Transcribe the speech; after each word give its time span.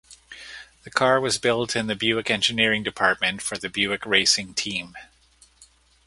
The 0.83 0.89
car 0.89 1.19
was 1.21 1.37
built 1.37 1.75
in 1.75 1.85
the 1.85 1.93
Buick 1.93 2.31
Engineering 2.31 2.81
department 2.81 3.39
for 3.43 3.55
the 3.59 3.69
Buick 3.69 4.03
Racing 4.03 4.55
Team. 4.55 4.95